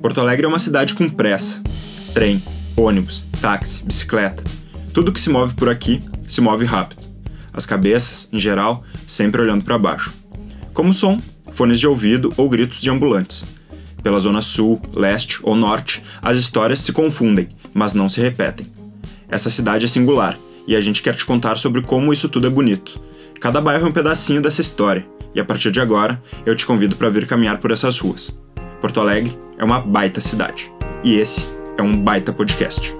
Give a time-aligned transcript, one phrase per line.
[0.00, 1.60] Porto Alegre é uma cidade com pressa.
[2.14, 2.40] Trem,
[2.76, 4.44] ônibus, táxi, bicicleta.
[4.94, 7.02] Tudo que se move por aqui se move rápido.
[7.52, 10.14] As cabeças, em geral, sempre olhando para baixo.
[10.72, 11.18] Como som,
[11.52, 13.44] fones de ouvido ou gritos de ambulantes.
[14.00, 18.66] Pela zona sul, leste ou norte, as histórias se confundem, mas não se repetem.
[19.28, 22.50] Essa cidade é singular e a gente quer te contar sobre como isso tudo é
[22.50, 23.00] bonito.
[23.40, 25.04] Cada bairro é um pedacinho dessa história,
[25.34, 28.38] e a partir de agora eu te convido para vir caminhar por essas ruas.
[28.80, 30.70] Porto Alegre é uma baita cidade,
[31.02, 31.44] e esse
[31.76, 32.94] é um baita podcast.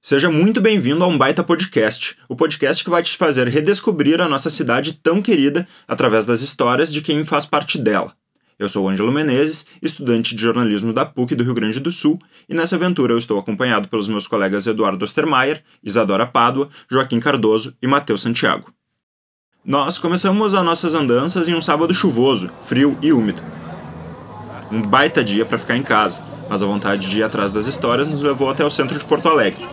[0.00, 4.28] Seja muito bem-vindo a um Baita Podcast, o podcast que vai te fazer redescobrir a
[4.28, 8.14] nossa cidade tão querida através das histórias de quem faz parte dela.
[8.58, 12.54] Eu sou Ângelo Menezes, estudante de jornalismo da PUC do Rio Grande do Sul, e
[12.54, 17.86] nessa aventura eu estou acompanhado pelos meus colegas Eduardo Ostermaier, Isadora Pádua, Joaquim Cardoso e
[17.86, 18.72] Matheus Santiago.
[19.64, 23.42] Nós começamos as nossas andanças em um sábado chuvoso, frio e úmido.
[24.70, 28.08] Um baita dia para ficar em casa, mas a vontade de ir atrás das histórias
[28.08, 29.66] nos levou até o centro de Porto Alegre,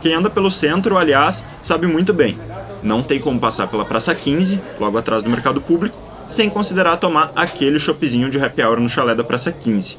[0.00, 2.36] Quem anda pelo centro, aliás, sabe muito bem.
[2.82, 7.32] Não tem como passar pela Praça 15, logo atrás do Mercado Público, sem considerar tomar
[7.34, 9.98] aquele choppzinho de happy hour no chalé da Praça 15.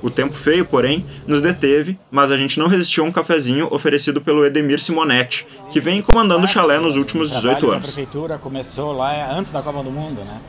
[0.00, 4.20] O tempo feio, porém, nos deteve, mas a gente não resistiu a um cafezinho oferecido
[4.20, 7.88] pelo Edemir Simonetti, que vem comandando o chalé nos últimos 18 anos.
[7.88, 10.40] A prefeitura começou lá antes da Copa do Mundo, né?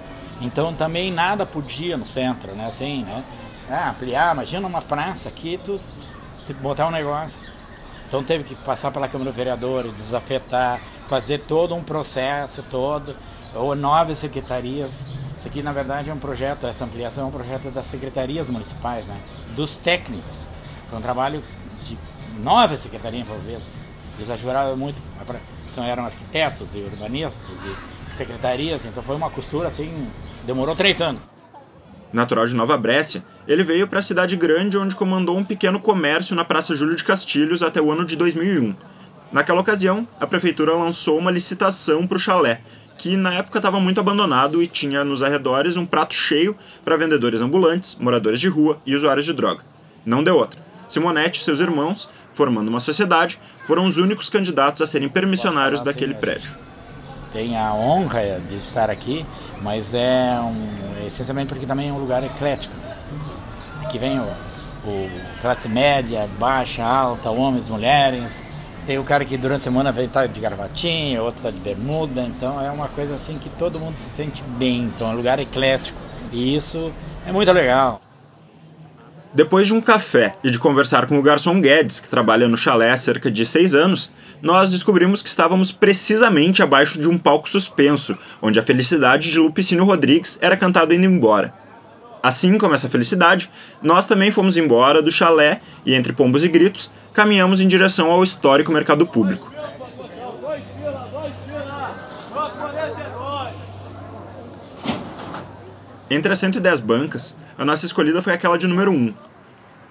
[0.41, 2.67] Então também nada podia no centro, né?
[2.67, 3.23] Assim, né?
[3.69, 5.79] Ah, ampliar, imagina uma praça aqui, tu
[6.61, 7.49] botar um negócio.
[8.09, 13.15] Então teve que passar pela Câmara Vereadora, desafetar, fazer todo um processo todo,
[13.53, 14.89] ou nove secretarias.
[15.37, 19.05] Isso aqui, na verdade, é um projeto, essa ampliação é um projeto das secretarias municipais,
[19.05, 19.15] né?
[19.55, 20.37] dos técnicos.
[20.89, 21.43] Foi um trabalho
[21.87, 21.95] de
[22.41, 23.61] nove secretarias envolvidas.
[24.17, 24.97] Eles ajudaram muito,
[25.69, 30.09] são, eram arquitetos e urbanistas e secretarias, então foi uma costura assim,
[30.45, 31.21] demorou três anos.
[32.11, 36.35] Natural de Nova Brécia, ele veio para a cidade grande onde comandou um pequeno comércio
[36.35, 38.75] na Praça Júlio de Castilhos até o ano de 2001.
[39.31, 42.61] Naquela ocasião, a prefeitura lançou uma licitação para o chalé,
[42.97, 47.41] que na época estava muito abandonado e tinha nos arredores um prato cheio para vendedores
[47.41, 49.63] ambulantes, moradores de rua e usuários de droga.
[50.03, 50.59] Não deu outra.
[50.87, 56.15] Simonetti e seus irmãos, formando uma sociedade, foram os únicos candidatos a serem permissionários daquele
[56.15, 56.51] prédio.
[57.31, 59.23] Tem a honra de estar aqui,
[59.61, 62.73] mas é um essencialmente porque também é um lugar eclético.
[63.83, 64.23] Aqui vem o,
[64.85, 65.09] o
[65.41, 68.31] classe média, baixa, alta, homens, mulheres.
[68.85, 72.21] Tem o cara que durante a semana vem tá de gravatinha, outro está de bermuda.
[72.21, 74.83] Então é uma coisa assim que todo mundo se sente bem.
[74.83, 75.97] Então é um lugar eclético.
[76.31, 76.91] E isso
[77.27, 78.01] é muito legal.
[79.31, 82.89] Depois de um café e de conversar com o garçom Guedes, que trabalha no chalé
[82.89, 88.17] há cerca de seis anos, nós descobrimos que estávamos precisamente abaixo de um palco suspenso,
[88.41, 91.53] onde a felicidade de Lupicínio Rodrigues era cantada indo embora.
[92.23, 93.51] Assim como essa felicidade,
[93.83, 98.23] nós também fomos embora do chalé e, entre pombos e gritos, caminhamos em direção ao
[98.23, 99.53] histórico mercado público.
[106.09, 109.13] Entre as 110 bancas, a nossa escolhida foi aquela de número 1.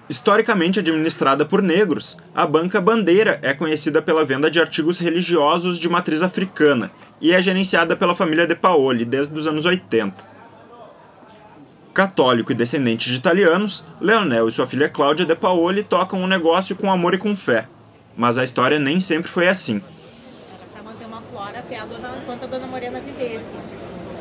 [0.09, 5.87] Historicamente administrada por negros, a banca Bandeira é conhecida pela venda de artigos religiosos de
[5.87, 6.89] matriz africana
[7.21, 10.15] e é gerenciada pela família De Paoli desde os anos 80.
[11.93, 16.27] Católico e descendente de italianos, Leonel e sua filha Cláudia De Paoli tocam o um
[16.27, 17.67] negócio com amor e com fé.
[18.17, 19.79] Mas a história nem sempre foi assim.
[20.73, 23.55] Para manter uma flora até a dona, enquanto a dona Morena vivesse.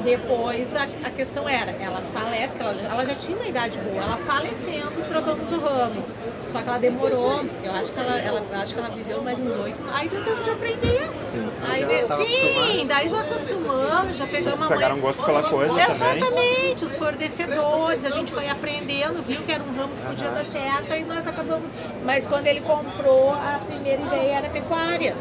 [0.02, 4.16] Depois a, a, questão era, ela falece, ela, ela, já tinha uma idade boa, ela
[4.18, 6.04] falecendo, trocamos o ramo.
[6.46, 9.56] Só que ela demorou, eu acho que ela, ela, acho que ela viveu mais uns
[9.56, 11.10] oito, aí tempo de aprender.
[11.22, 16.26] Sim, aí, de, sim daí já acostumamos, já pegamos Vocês pegaram gosto pela coisa Exatamente,
[16.26, 16.74] também.
[16.74, 20.92] os fornecedores, a gente foi aprendendo, viu que era um ramo que podia dar certo,
[20.92, 21.70] aí nós acabamos.
[22.04, 25.14] Mas quando ele comprou, a primeira ideia era pecuária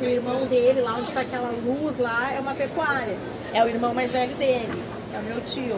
[0.00, 3.16] o irmão dele, lá onde está aquela luz lá, é uma pecuária.
[3.52, 4.82] É o irmão mais velho dele,
[5.14, 5.76] é o meu tio.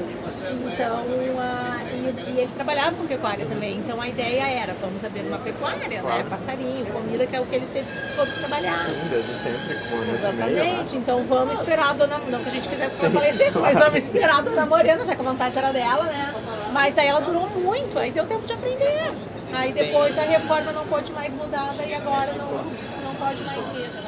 [0.72, 1.05] Então,
[1.38, 3.76] a, e, e, ele trabalhava com pecuária também.
[3.76, 5.99] Então a ideia era, vamos abrir uma pecuária, né?
[6.00, 6.25] claro.
[6.25, 6.26] né?
[6.28, 8.84] Passarinho, comida, que é o que ele sempre soube trabalhar.
[8.84, 9.88] Sim, desde sempre.
[9.88, 10.61] Com Exatamente.
[10.61, 10.87] Meio, né?
[10.94, 13.94] Então vamos esperar a dona, não que a gente quisesse que ela falecesse, mas vamos
[13.94, 16.34] esperar a dona Morena, já que a vontade era dela, né?
[16.72, 19.12] Mas daí ela durou muito, aí deu tempo de aprender.
[19.52, 24.00] Aí depois a reforma não pôde mais mudar, e agora não, não pode mais mesmo.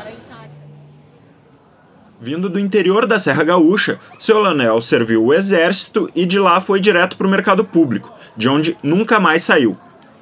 [2.22, 6.78] Vindo do interior da Serra Gaúcha, seu Leonel serviu o exército e de lá foi
[6.78, 9.76] direto para o mercado público, de onde nunca mais saiu.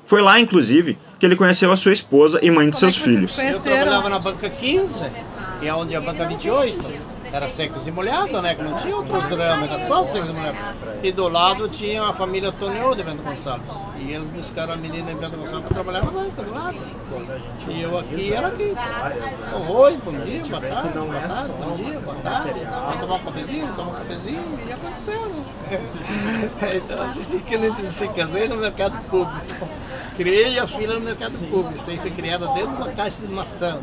[0.06, 3.38] Foi lá, inclusive, que ele conheceu a sua esposa e mãe de seus é filhos.
[3.38, 5.05] Eu trabalhava na banca 15,
[5.61, 8.55] e é onde é a banca 28 era secos e molhados, né?
[8.55, 10.61] Que não tinha outros dramas, era só secos e molhados.
[11.03, 13.73] E do lado tinha a família Tonel de Bento Gonçalves.
[13.99, 16.77] E eles buscaram a menina em Bento Gonçalves para trabalhar na banca do lado.
[17.69, 18.75] E eu aqui era aqui.
[19.69, 22.61] Oi, bom dia, boa tarde, boa tarde, bom dia, boa tarde.
[22.61, 25.44] Vamos tomar um cafezinho, tomar um cafezinho, e aconteceu.
[26.76, 29.69] então a gente que se casei no mercado público.
[30.17, 31.71] Criei a filha no mercado público.
[31.71, 33.79] Isso aí foi criada dentro de uma caixa de maçã.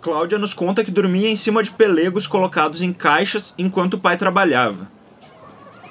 [0.00, 4.16] Cláudia nos conta que dormia em cima de pelegos colocados em caixas enquanto o pai
[4.16, 4.90] trabalhava.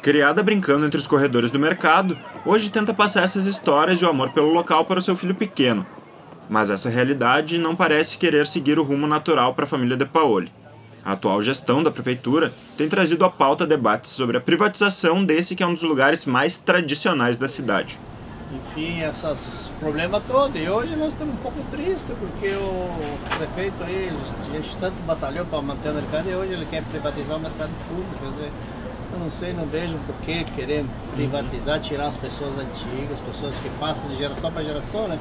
[0.02, 4.32] Criada brincando entre os corredores do mercado, hoje tenta passar essas histórias e o amor
[4.32, 5.86] pelo local para o seu filho pequeno.
[6.50, 10.52] Mas essa realidade não parece querer seguir o rumo natural para a família De Paoli.
[11.06, 15.62] A atual gestão da prefeitura tem trazido à pauta debates sobre a privatização desse que
[15.62, 18.00] é um dos lugares mais tradicionais da cidade
[18.80, 20.56] enfim, esses problemas todos.
[20.56, 24.12] E hoje nós estamos um pouco tristes porque o prefeito aí,
[24.52, 28.16] gente tanto batalhou para manter o mercado e hoje ele quer privatizar o mercado público.
[28.20, 28.52] Quer dizer,
[29.14, 33.70] eu não sei, não vejo por que querer privatizar, tirar as pessoas antigas, pessoas que
[33.80, 35.20] passam de geração para geração, né?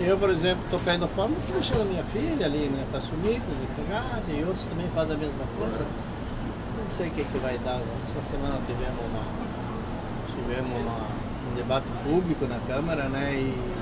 [0.00, 3.40] Eu, por exemplo, estou caindo fora, estou deixando a minha filha ali, né, para assumir,
[3.40, 5.86] com empregada, e outros também fazem a mesma coisa.
[6.82, 7.80] Não sei o que, que vai dar.
[8.10, 9.22] Essa semana tivemos uma,
[10.34, 11.11] tivemos uma
[11.52, 13.34] um debate público na Câmara, né?
[13.34, 13.72] E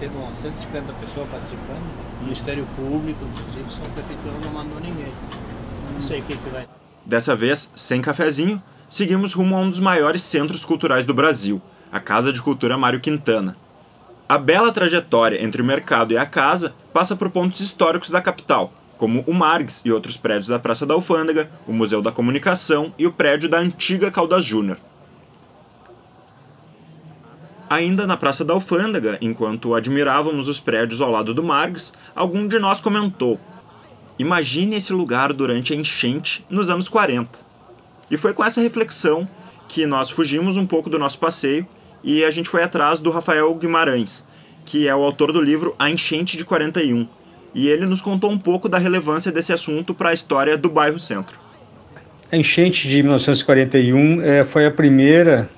[0.00, 1.82] teve umas 150 pessoas participando,
[2.22, 5.12] Ministério Público, inclusive, só a Prefeitura não mandou ninguém.
[5.92, 6.66] Não sei o que, que vai.
[7.04, 11.60] Dessa vez, sem cafezinho, seguimos rumo a um dos maiores centros culturais do Brasil,
[11.90, 13.56] a Casa de Cultura Mário Quintana.
[14.28, 18.72] A bela trajetória entre o mercado e a casa passa por pontos históricos da capital,
[18.96, 23.06] como o Margs e outros prédios da Praça da Alfândega, o Museu da Comunicação e
[23.06, 24.78] o prédio da antiga Caldas Júnior.
[27.72, 32.58] Ainda na Praça da Alfândega, enquanto admirávamos os prédios ao lado do Margs, algum de
[32.58, 33.40] nós comentou:
[34.18, 37.30] Imagine esse lugar durante a enchente nos anos 40.
[38.10, 39.26] E foi com essa reflexão
[39.70, 41.66] que nós fugimos um pouco do nosso passeio
[42.04, 44.28] e a gente foi atrás do Rafael Guimarães,
[44.66, 47.08] que é o autor do livro A Enchente de 41.
[47.54, 50.98] E ele nos contou um pouco da relevância desse assunto para a história do bairro
[50.98, 51.40] Centro.
[52.30, 55.48] A enchente de 1941 é, eh, foi a primeira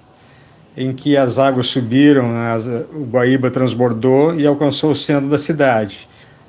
[0.77, 6.09] em que as águas subiram, as, o Guaíba transbordou e alcançou o centro da cidade.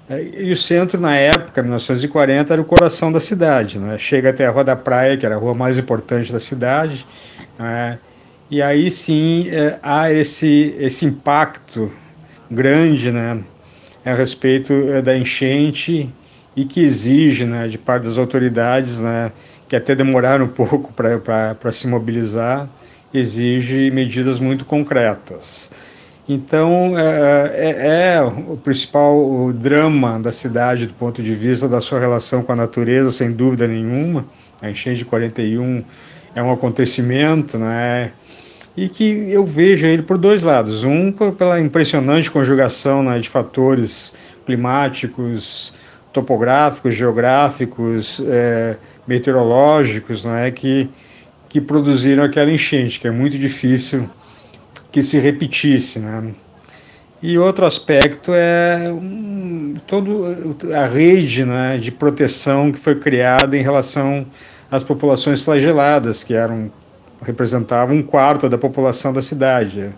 [0.10, 3.80] E o centro, na época, 1940, era o coração da cidade.
[3.80, 3.98] Né?
[3.98, 7.06] Chega até a Rua da Praia, que era a rua mais importante da cidade.
[7.58, 7.98] Né?
[8.50, 11.92] E aí sim é, há esse, esse impacto
[12.50, 13.44] grande né,
[14.06, 16.14] a respeito é, da enchente
[16.56, 19.32] e que exige, né, de parte das autoridades, né,
[19.68, 22.70] que até demoraram um pouco para se mobilizar,
[23.18, 25.72] exige medidas muito concretas.
[26.28, 32.00] Então, é, é, é, o principal drama da cidade do ponto de vista da sua
[32.00, 34.26] relação com a natureza, sem dúvida nenhuma.
[34.60, 35.84] A enchente de 41
[36.34, 38.12] é um acontecimento, né?
[38.76, 40.84] E que eu vejo ele por dois lados.
[40.84, 44.16] Um, pela impressionante conjugação né, de fatores
[44.46, 45.74] climáticos,
[46.12, 48.78] topográficos, geográficos, é,
[49.08, 50.90] meteorológicos, não é que
[51.56, 54.10] que produziram aquela enchente, que é muito difícil
[54.92, 56.34] que se repetisse, né?
[57.24, 58.92] E outro aspecto é
[59.88, 64.26] toda a rede né, de proteção que foi criada em relação
[64.70, 66.70] às populações flageladas, que eram
[67.22, 69.94] representavam um quarto da população da cidade,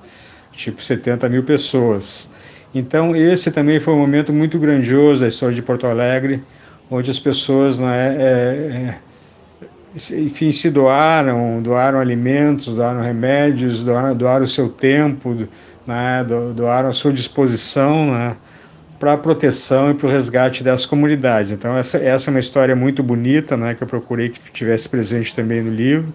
[0.52, 2.30] tipo 70 mil pessoas.
[2.72, 6.44] Então esse também foi um momento muito grandioso da história de Porto Alegre,
[6.88, 9.00] onde as pessoas né, é, é,
[10.14, 15.36] enfim, se doaram, doaram alimentos, doaram remédios, doaram, doaram o seu tempo,
[15.86, 16.26] né,
[16.56, 18.38] doaram a sua disposição né,
[19.00, 21.52] para a proteção e para o resgate das comunidades.
[21.52, 25.36] Então, essa, essa é uma história muito bonita, né, que eu procurei que tivesse presente
[25.36, 26.14] também no livro.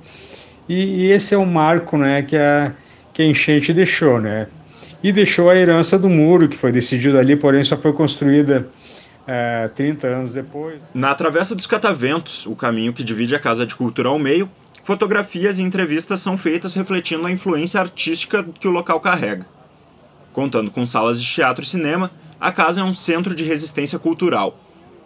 [0.68, 2.72] E, e esse é o marco né, que, a,
[3.12, 4.20] que a enchente deixou.
[4.20, 4.46] Né,
[5.02, 8.68] e deixou a herança do muro, que foi decidido ali, porém só foi construída
[9.26, 10.81] é, 30 anos depois.
[10.95, 14.50] Na Travessa dos Cataventos, o caminho que divide a Casa de Cultura ao meio,
[14.83, 19.47] fotografias e entrevistas são feitas refletindo a influência artística que o local carrega.
[20.33, 22.11] Contando com salas de teatro e cinema,
[22.41, 24.59] a casa é um centro de resistência cultural.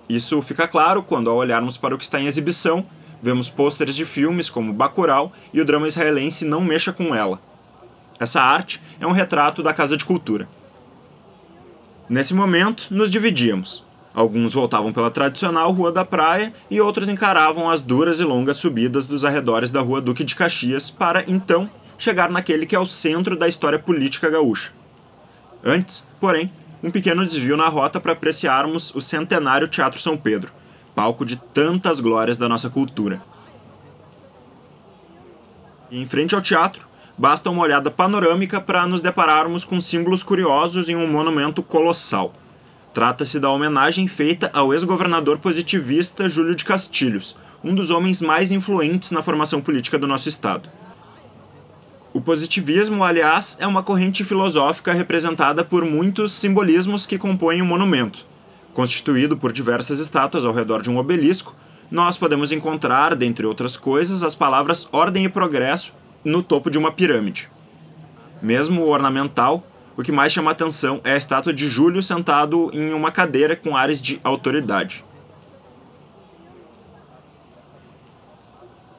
[0.08, 2.86] Isso fica claro quando, ao olharmos para o que está em exibição,
[3.20, 7.40] vemos pôsteres de filmes como Bacurau e o drama israelense Não Mexa Com Ela.
[8.18, 10.48] Essa arte é um retrato da Casa de Cultura.
[12.08, 13.85] Nesse momento, nos dividíamos.
[14.16, 19.04] Alguns voltavam pela tradicional Rua da Praia e outros encaravam as duras e longas subidas
[19.04, 21.68] dos arredores da Rua Duque de Caxias para, então,
[21.98, 24.72] chegar naquele que é o centro da história política gaúcha.
[25.62, 26.50] Antes, porém,
[26.82, 30.50] um pequeno desvio na rota para apreciarmos o centenário Teatro São Pedro,
[30.94, 33.20] palco de tantas glórias da nossa cultura.
[35.90, 40.88] E em frente ao teatro, basta uma olhada panorâmica para nos depararmos com símbolos curiosos
[40.88, 42.32] em um monumento colossal.
[42.96, 49.10] Trata-se da homenagem feita ao ex-governador positivista Júlio de Castilhos, um dos homens mais influentes
[49.10, 50.66] na formação política do nosso estado.
[52.14, 58.24] O positivismo, aliás, é uma corrente filosófica representada por muitos simbolismos que compõem o monumento.
[58.72, 61.54] Constituído por diversas estátuas ao redor de um obelisco,
[61.90, 65.92] nós podemos encontrar, dentre outras coisas, as palavras ordem e progresso
[66.24, 67.50] no topo de uma pirâmide.
[68.40, 69.62] Mesmo ornamental,
[69.96, 73.76] o que mais chama atenção é a estátua de Júlio sentado em uma cadeira com
[73.76, 75.02] ares de autoridade.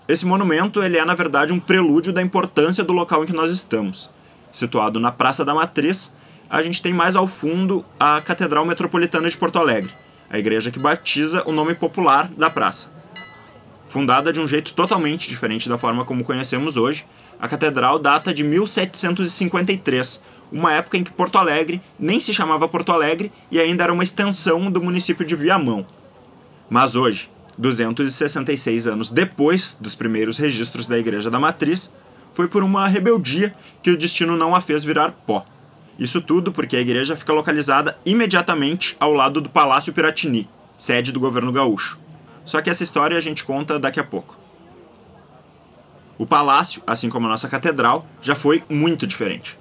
[0.07, 3.51] Esse monumento ele é na verdade um prelúdio da importância do local em que nós
[3.51, 4.09] estamos.
[4.51, 6.15] Situado na Praça da Matriz,
[6.49, 9.93] a gente tem mais ao fundo a Catedral Metropolitana de Porto Alegre,
[10.29, 12.89] a igreja que batiza o nome popular da praça.
[13.87, 17.05] Fundada de um jeito totalmente diferente da forma como conhecemos hoje,
[17.39, 22.91] a catedral data de 1753, uma época em que Porto Alegre nem se chamava Porto
[22.91, 25.85] Alegre e ainda era uma extensão do município de Viamão.
[26.69, 31.93] Mas hoje, 266 anos depois dos primeiros registros da Igreja da Matriz,
[32.33, 35.45] foi por uma rebeldia que o destino não a fez virar pó.
[35.97, 41.19] Isso tudo porque a igreja fica localizada imediatamente ao lado do Palácio Piratini, sede do
[41.19, 41.97] governo gaúcho.
[42.45, 44.37] Só que essa história a gente conta daqui a pouco.
[46.17, 49.57] O palácio, assim como a nossa catedral, já foi muito diferente.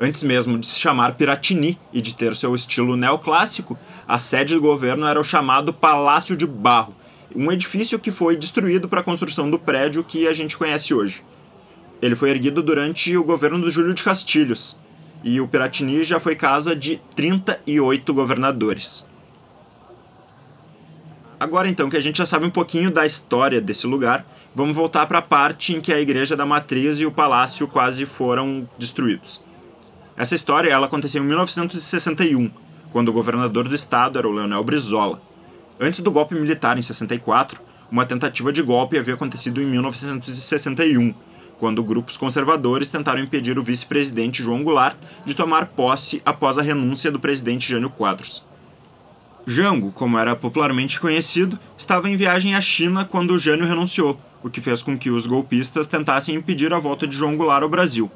[0.00, 4.60] Antes mesmo de se chamar Piratini e de ter seu estilo neoclássico, a sede do
[4.60, 6.94] governo era o chamado Palácio de Barro,
[7.34, 11.22] um edifício que foi destruído para a construção do prédio que a gente conhece hoje.
[12.02, 14.78] Ele foi erguido durante o governo do Júlio de Castilhos,
[15.22, 19.06] e o Piratini já foi casa de 38 governadores.
[21.38, 25.06] Agora então que a gente já sabe um pouquinho da história desse lugar, vamos voltar
[25.06, 29.40] para a parte em que a igreja da matriz e o palácio quase foram destruídos.
[30.16, 32.50] Essa história ela aconteceu em 1961,
[32.92, 35.20] quando o governador do estado era o Leonel Brizola.
[35.80, 41.12] Antes do golpe militar em 64, uma tentativa de golpe havia acontecido em 1961,
[41.58, 47.10] quando grupos conservadores tentaram impedir o vice-presidente João Goulart de tomar posse após a renúncia
[47.10, 48.44] do presidente Jânio Quadros.
[49.46, 54.60] Jango, como era popularmente conhecido, estava em viagem à China quando Jânio renunciou, o que
[54.60, 58.10] fez com que os golpistas tentassem impedir a volta de João Goulart ao Brasil.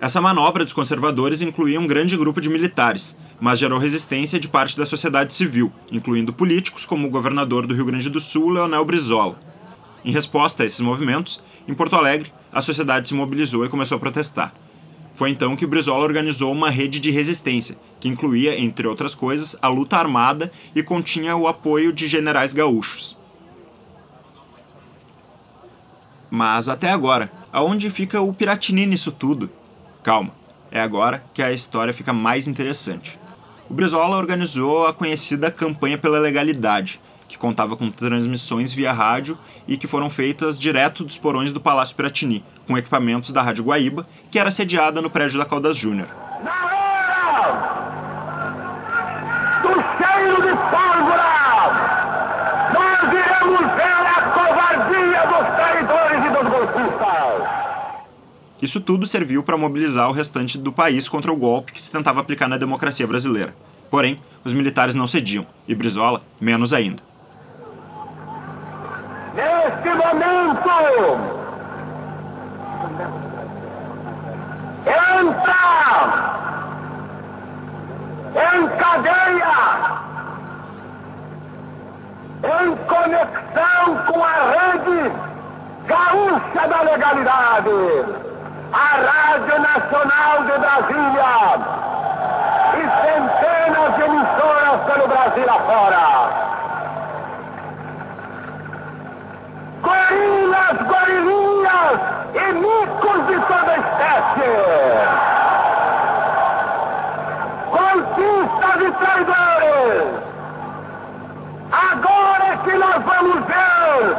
[0.00, 4.78] Essa manobra dos conservadores incluía um grande grupo de militares, mas gerou resistência de parte
[4.78, 9.40] da sociedade civil, incluindo políticos como o governador do Rio Grande do Sul, Leonel Brizola.
[10.04, 13.98] Em resposta a esses movimentos, em Porto Alegre, a sociedade se mobilizou e começou a
[14.00, 14.54] protestar.
[15.16, 19.66] Foi então que Brizola organizou uma rede de resistência, que incluía, entre outras coisas, a
[19.66, 23.18] luta armada e continha o apoio de generais gaúchos.
[26.30, 29.50] Mas até agora, aonde fica o Piratini nisso tudo?
[30.08, 30.32] Calma,
[30.70, 33.20] é agora que a história fica mais interessante.
[33.68, 36.98] O Brizola organizou a conhecida Campanha pela Legalidade,
[37.28, 39.36] que contava com transmissões via rádio
[39.66, 44.08] e que foram feitas direto dos porões do Palácio Piratini, com equipamentos da Rádio Guaíba,
[44.30, 46.08] que era sediada no prédio da Caldas Júnior.
[58.60, 62.20] Isso tudo serviu para mobilizar o restante do país contra o golpe que se tentava
[62.20, 63.54] aplicar na democracia brasileira.
[63.88, 67.02] Porém, os militares não cediam, e Brizola menos ainda.
[69.34, 70.68] Neste momento,
[74.86, 75.58] entra
[78.34, 79.58] em cadeia,
[82.60, 85.12] em conexão com a rede
[85.86, 88.28] gaúcha da legalidade
[88.72, 91.34] a Rádio Nacional de Brasília
[92.74, 96.06] e centenas de emissoras pelo Brasil afora.
[99.80, 102.00] Gorilas, gorilinhas
[102.34, 104.52] e micos de toda espécie.
[107.70, 110.28] Golpistas e traidores.
[111.72, 114.16] Agora é que nós vamos ver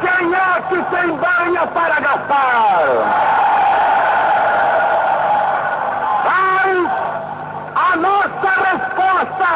[0.00, 3.30] quem é que tem banha para gastar.
[6.24, 6.90] Mas
[7.74, 9.50] a nossa resposta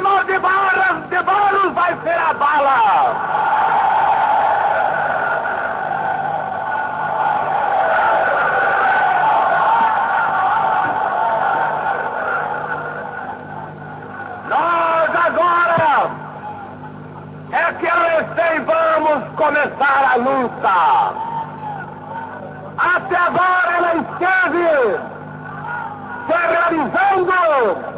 [0.00, 2.80] menor de balas, de balas vai ser a bala.
[14.48, 16.10] Nós agora
[17.52, 20.78] é que recém vamos começar a luta.
[22.78, 24.70] Até agora ela esteve
[26.26, 27.90] se realizando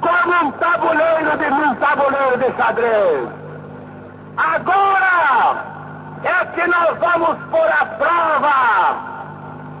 [0.00, 1.74] como um tabuleiro de um
[2.64, 3.28] xadrez.
[4.36, 5.56] Agora
[6.24, 8.96] é que nós vamos pôr à prova,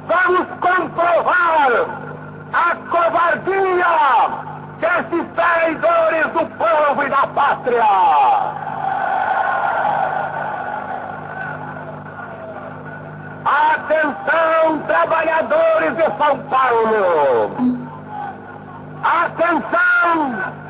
[0.06, 1.70] vamos comprovar
[2.52, 3.94] a covardia
[4.80, 7.84] desses traidores do povo e da pátria.
[13.46, 17.84] Atenção, trabalhadores de São Paulo!
[19.02, 20.63] Atenção,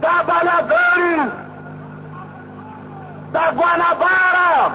[0.00, 1.32] trabalhadores
[3.32, 4.72] da Guanabara,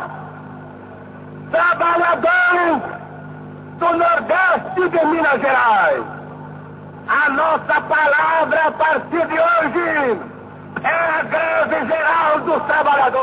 [1.52, 2.82] trabalhadores
[3.80, 6.04] do Nordeste de Minas Gerais.
[7.08, 10.20] A nossa palavra a partir de hoje
[10.84, 13.21] é a greve geral dos trabalhadores.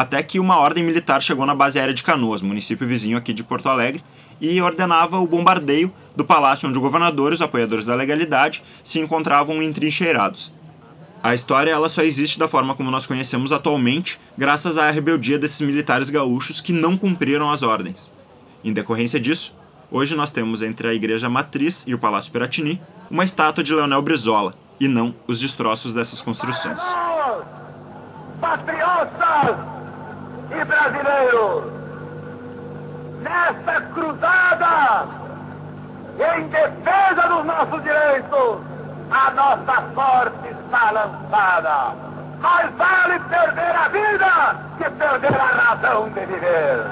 [0.00, 3.44] Até que uma ordem militar chegou na base aérea de Canoas, município vizinho aqui de
[3.44, 4.02] Porto Alegre,
[4.40, 8.98] e ordenava o bombardeio do palácio onde o governador e os apoiadores da legalidade se
[8.98, 10.54] encontravam entrincheirados.
[11.22, 15.60] A história ela só existe da forma como nós conhecemos atualmente, graças à rebeldia desses
[15.60, 18.10] militares gaúchos que não cumpriram as ordens.
[18.64, 19.54] Em decorrência disso,
[19.90, 22.80] hoje nós temos entre a igreja matriz e o Palácio Piratini
[23.10, 26.80] uma estátua de Leonel Brizola, e não os destroços dessas construções.
[28.40, 29.79] Patriotas
[30.60, 31.64] e brasileiros,
[33.22, 35.08] nesta cruzada
[36.36, 38.58] em defesa dos nossos direitos,
[39.10, 41.96] a nossa sorte está lançada.
[42.40, 46.86] Mais vale perder a vida que perder a razão de viver.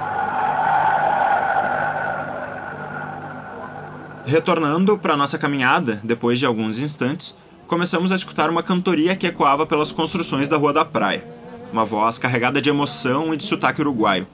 [4.26, 9.66] Retornando para nossa caminhada, depois de alguns instantes, começamos a escutar uma cantoria que ecoava
[9.66, 11.37] pelas construções da Rua da Praia.
[11.72, 14.26] Uma voz carregada de emoção e de sotaque uruguaio.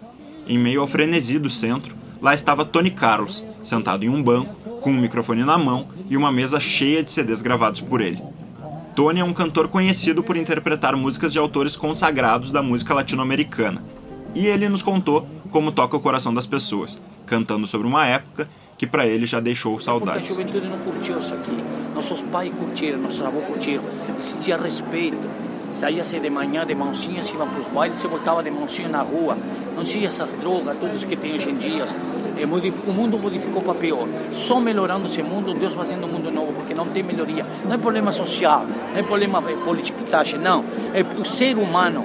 [0.46, 4.90] Em meio ao frenesi do centro, lá estava Tony Carlos, sentado em um banco, com
[4.90, 8.22] um microfone na mão e uma mesa cheia de CDs gravados por ele.
[8.94, 13.82] Tony é um cantor conhecido por interpretar músicas de autores consagrados da música latino-americana.
[14.34, 18.86] E ele nos contou como toca o coração das pessoas, cantando sobre uma época que
[18.86, 20.28] para ele já deixou Porque a saudades.
[20.28, 21.56] juventude não curtiu isso aqui.
[21.94, 23.82] Nossos pais curtiram, nossos avós curtiram.
[24.18, 25.16] Existia respeito.
[25.74, 29.02] Saía-se de manhã de mãozinha, se iam para os bailes, se voltava de mãozinha na
[29.02, 29.36] rua.
[29.76, 31.84] Não tinha essas drogas, todos que tem hoje em dia.
[32.36, 34.06] É, O mundo modificou para pior.
[34.32, 37.44] Só melhorando esse mundo, Deus fazendo um mundo novo, porque não tem melhoria.
[37.64, 40.64] Não é problema social, não é problema eh, politicagem, não.
[40.92, 42.04] É o ser humano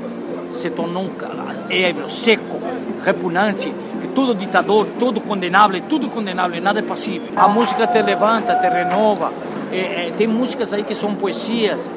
[0.53, 2.59] se tornou um cara ébrio, seco,
[3.03, 7.33] repugnante, é tudo ditador, tudo condenável, tudo condenável, nada é pacífico.
[7.35, 9.31] A música te levanta, te renova.
[9.71, 11.91] É, é, tem músicas aí que são poesias,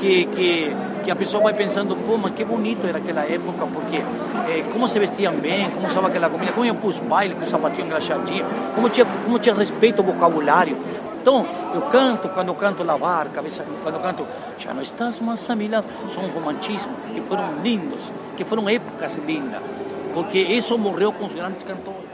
[0.00, 0.72] que, que,
[1.08, 4.86] que a pessoa vai pensando, pô, mas que bonito era aquela época, porque é, como
[4.86, 7.86] se vestiam bem, como usava aquela comida, como ia para os bailes com o sapatinho
[7.86, 8.44] engraxadinho,
[8.74, 10.76] como tinha, como tinha respeito ao vocabulário.
[11.22, 14.26] Então, eu canto, quando eu canto Lavar, cabeça, quando eu canto
[14.58, 19.16] Já não estás mais a mi lado, são romantismos que foram lindos, que foram épocas
[19.16, 19.62] lindas,
[20.12, 22.04] porque isso morreu com os grandes cantores.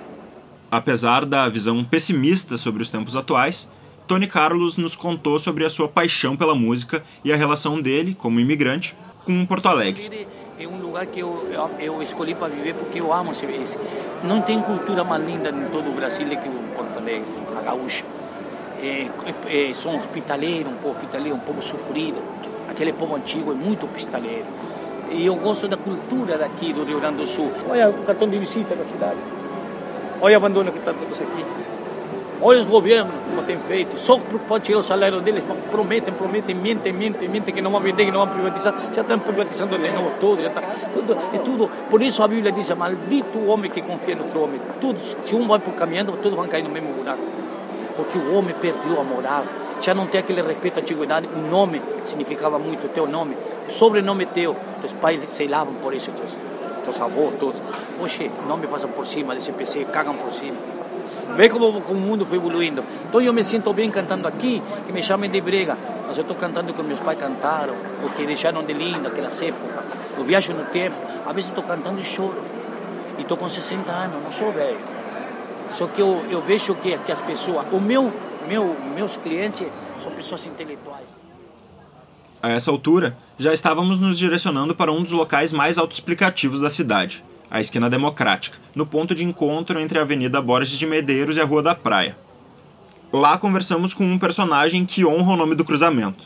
[0.70, 3.68] Apesar da visão pessimista sobre os tempos atuais,
[4.06, 8.38] Tony Carlos nos contou sobre a sua paixão pela música e a relação dele, como
[8.38, 10.28] imigrante, com Porto Alegre.
[10.60, 11.34] É um lugar que eu,
[11.80, 13.78] eu, escolhi para viver porque eu amo esse, esse.
[14.22, 17.24] Não tem cultura mais linda em todo o Brasil que o Porto Alegre,
[17.58, 18.04] a gaúcha.
[18.82, 19.08] É,
[19.48, 22.22] é, é, são hospitaleiros, um pouco hospitaleiro, um pouco sofrido.
[22.68, 24.46] Aquele povo antigo é muito hospitaleiro.
[25.10, 27.50] E eu gosto da cultura daqui do Rio Grande do Sul.
[27.68, 29.18] Olha o cartão de visita da cidade.
[30.20, 31.63] Olha o abandono que está todos aqui.
[32.40, 33.98] Olha os governos como tem feito.
[33.98, 34.18] Só
[34.48, 38.10] pode tirar o salário deles, prometem, prometem, mentem, mentem, mentem que não vão vender, que
[38.10, 38.74] não vão privatizar.
[38.94, 40.62] Já estão privatizando de novo tudo, já está.
[40.92, 41.70] Tudo, é tudo.
[41.90, 44.60] Por isso a Bíblia diz: maldito o homem que confia no outro homem.
[44.80, 47.22] Tudo, se um vai por caminhando, todos vão cair no mesmo buraco.
[47.96, 49.44] Porque o homem perdeu a moral.
[49.80, 51.28] Já não tem aquele respeito à antiguidade.
[51.34, 53.36] O nome significava muito, o teu nome.
[53.68, 54.56] O sobrenome teu.
[54.80, 56.32] Teus pais selavam por isso, teus,
[56.84, 57.60] teus avós, todos.
[58.00, 60.56] Hoje, nome passa por cima desse PC, cagam por cima.
[61.36, 62.84] Vê como, o mundo foi evoluindo.
[63.08, 65.76] Então eu me sinto bem cantando aqui, que me chamem de brega.
[66.06, 69.40] Mas eu estou cantando o que meus pais cantaram, o que deixaram de lindo, aquelas
[69.42, 69.84] épocas.
[70.16, 72.42] Eu viajo no tempo, às vezes estou cantando e choro.
[73.18, 74.78] E estou com 60 anos, não sou velho.
[75.68, 78.12] Só que eu, eu vejo que, que as pessoas, o meu,
[78.46, 79.66] meu, meus clientes
[79.98, 81.16] são pessoas intelectuais.
[82.42, 87.24] A essa altura, já estávamos nos direcionando para um dos locais mais autoexplicativos da cidade,
[87.50, 91.44] a Esquina Democrática, no ponto de encontro entre a Avenida Borges de Medeiros e a
[91.44, 92.16] Rua da Praia.
[93.12, 96.24] Lá conversamos com um personagem que honra o nome do cruzamento.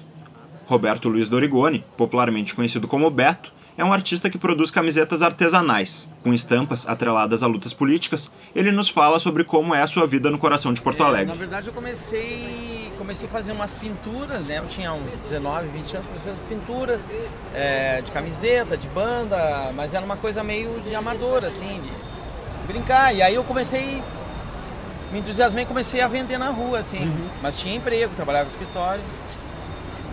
[0.66, 6.34] Roberto Luiz Dorigoni, popularmente conhecido como Beto, é um artista que produz camisetas artesanais, com
[6.34, 8.30] estampas atreladas a lutas políticas.
[8.54, 11.30] Ele nos fala sobre como é a sua vida no coração de Porto Alegre.
[11.30, 14.58] É, na verdade, eu comecei, comecei a fazer umas pinturas, né?
[14.58, 17.00] Eu tinha uns 19, 20 anos, comecei a fazer pinturas
[17.54, 23.14] é, de camiseta, de banda, mas era uma coisa meio de amador, assim, de brincar.
[23.14, 24.02] E aí eu comecei,
[25.12, 27.04] me entusiasmei e comecei a vender na rua, assim.
[27.04, 27.28] Uhum.
[27.40, 29.02] Mas tinha emprego, trabalhava no escritório.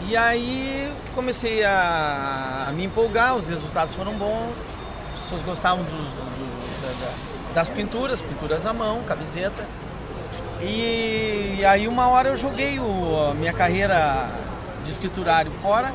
[0.07, 4.67] E aí comecei a, a, me empolgar, os resultados foram bons,
[5.15, 9.67] as pessoas gostavam dos, do, da, das pinturas, pinturas à mão, camiseta.
[10.61, 14.29] E, e aí uma hora eu joguei o, a minha carreira
[14.83, 15.93] de escriturário fora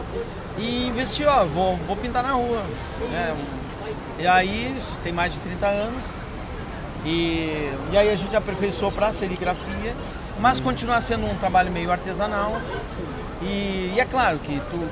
[0.58, 2.62] e investi, ó, vou, vou pintar na rua.
[3.10, 3.36] Né?
[4.18, 6.04] E aí, isso tem mais de 30 anos,
[7.04, 9.94] e, e aí a gente aperfeiçoou para a serigrafia,
[10.38, 12.60] mas continua sendo um trabalho meio artesanal.
[13.40, 14.88] E, e é claro que tu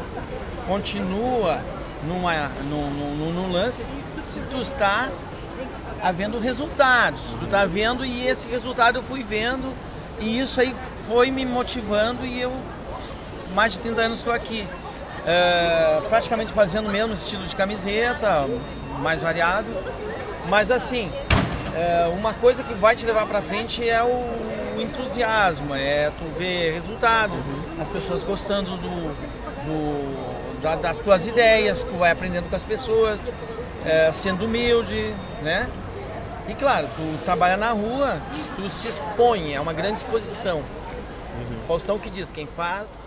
[0.66, 1.60] continua
[2.06, 3.84] numa, num, num, num lance
[4.22, 5.10] se tu está
[6.02, 7.34] havendo resultados.
[7.38, 9.72] Tu está vendo e esse resultado eu fui vendo
[10.20, 10.74] e isso aí
[11.06, 12.52] foi me motivando e eu
[13.54, 14.66] mais de 30 anos estou aqui.
[15.26, 18.46] É, praticamente fazendo o mesmo estilo de camiseta,
[19.00, 19.68] mais variado.
[20.48, 21.10] Mas assim,
[21.74, 26.72] é, uma coisa que vai te levar para frente é o entusiasmo, é tu ver
[26.72, 27.32] resultado,
[27.80, 29.14] as pessoas gostando do,
[29.64, 33.32] do da, das tuas ideias, tu vai aprendendo com as pessoas,
[33.84, 35.68] é, sendo humilde, né?
[36.48, 38.22] E claro, tu trabalha na rua,
[38.56, 40.56] tu se expõe, é uma grande exposição.
[40.58, 41.60] Uhum.
[41.66, 42.98] Faustão que diz, quem faz,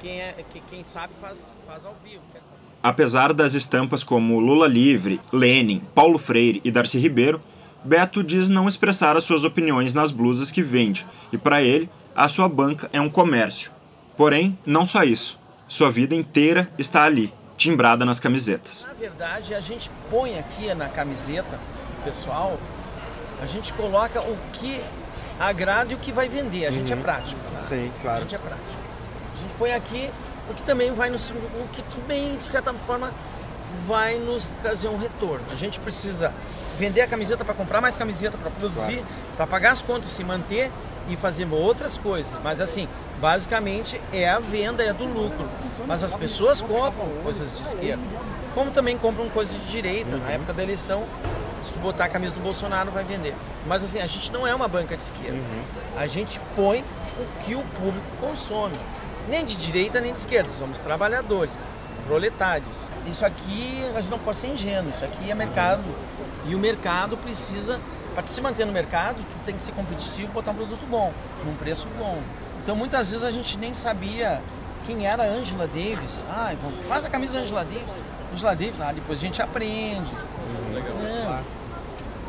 [0.00, 0.34] quem, é,
[0.70, 2.22] quem sabe faz, faz ao vivo.
[2.82, 7.40] Apesar das estampas como Lula Livre, Lenin, Paulo Freire e Darcy Ribeiro,
[7.84, 12.28] Beto diz não expressar as suas opiniões nas blusas que vende, e para ele, a
[12.28, 13.70] sua banca é um comércio.
[14.16, 15.38] Porém, não só isso.
[15.68, 18.86] Sua vida inteira está ali, timbrada nas camisetas.
[18.86, 21.60] Na verdade, a gente põe aqui na camiseta,
[22.04, 22.58] pessoal,
[23.42, 24.82] a gente coloca o que
[25.38, 26.66] agrada e o que vai vender.
[26.66, 27.00] A gente é uhum.
[27.00, 27.40] é prático.
[27.52, 27.60] Tá?
[27.60, 28.18] Sim, claro.
[28.18, 28.82] A gente é prático.
[29.34, 30.10] A gente põe aqui
[30.50, 31.30] o que também vai nos.
[31.30, 33.12] o que também, de certa forma,
[33.86, 35.44] vai nos trazer um retorno.
[35.52, 36.32] A gente precisa
[36.78, 39.06] vender a camiseta para comprar mais camiseta, para produzir, claro.
[39.36, 40.70] para pagar as contas, se manter
[41.08, 42.38] e fazer outras coisas.
[42.42, 42.88] Mas assim,
[43.20, 45.48] basicamente é a venda, é do lucro.
[45.86, 48.02] Mas as pessoas compram coisas de esquerda,
[48.54, 50.16] como também compram coisas de direita.
[50.16, 50.22] Uhum.
[50.22, 51.04] Na época da eleição,
[51.68, 53.34] se tu botar a camisa do Bolsonaro, vai vender.
[53.66, 55.36] Mas assim, a gente não é uma banca de esquerda.
[55.36, 55.62] Uhum.
[55.96, 58.76] A gente põe o que o público consome.
[59.28, 61.66] Nem de direita nem de esquerda, somos trabalhadores,
[62.06, 62.92] proletários.
[63.06, 65.84] Isso aqui, a gente não pode ser ingênuo, isso aqui é mercado.
[66.46, 67.78] E o mercado precisa,
[68.14, 71.12] para se manter no mercado, tu tem que ser competitivo e botar um produto bom,
[71.44, 72.18] num preço bom.
[72.62, 74.40] Então muitas vezes a gente nem sabia
[74.86, 76.24] quem era a Angela Davis.
[76.30, 76.54] Ah,
[76.88, 77.94] faz a camisa da Angela Davis.
[78.32, 80.10] Angela Davis, ah, depois a gente aprende.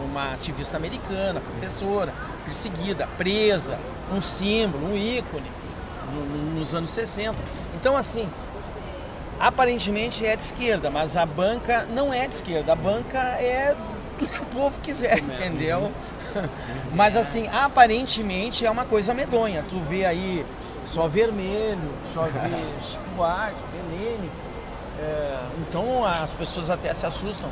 [0.09, 2.13] Uma ativista americana, professora,
[2.45, 3.77] perseguida, presa,
[4.11, 5.49] um símbolo, um ícone
[6.13, 7.35] no, no, nos anos 60.
[7.75, 8.27] Então assim,
[9.39, 13.75] aparentemente é de esquerda, mas a banca não é de esquerda, a banca é
[14.19, 15.91] do que o povo quiser, entendeu?
[16.93, 19.63] Mas assim, aparentemente é uma coisa medonha.
[19.69, 20.45] Tu vê aí
[20.85, 22.49] só vermelho, só vê
[22.85, 23.69] Chico Buarque.
[24.99, 27.49] É, então as pessoas até se assustam.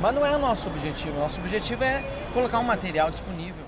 [0.00, 1.18] Mas não é o nosso objetivo.
[1.18, 3.64] Nosso objetivo é colocar um material disponível.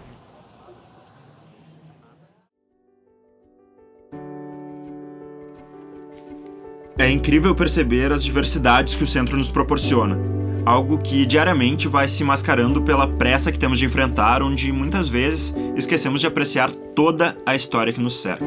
[6.99, 10.33] É incrível perceber as diversidades que o centro nos proporciona
[10.65, 15.55] algo que diariamente vai se mascarando pela pressa que temos de enfrentar, onde muitas vezes
[15.77, 18.47] esquecemos de apreciar toda a história que nos cerca.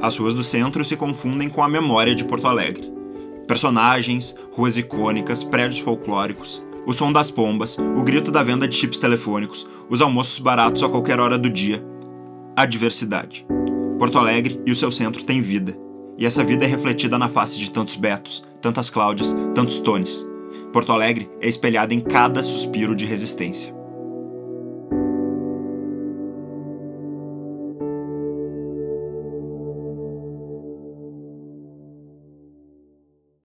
[0.00, 2.92] As ruas do centro se confundem com a memória de Porto Alegre.
[3.46, 8.98] Personagens, ruas icônicas, prédios folclóricos, o som das pombas, o grito da venda de chips
[8.98, 11.84] telefônicos, os almoços baratos a qualquer hora do dia.
[12.56, 13.46] A diversidade.
[13.98, 15.76] Porto Alegre e o seu centro têm vida.
[16.18, 20.30] E essa vida é refletida na face de tantos Betos, tantas Cláudias, tantos Tones
[20.72, 23.81] Porto Alegre é espelhada em cada suspiro de resistência.